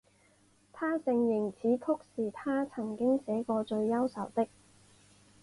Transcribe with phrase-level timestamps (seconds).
[0.73, 1.83] 她承认此曲
[2.15, 4.47] 是她曾经写过最忧愁的。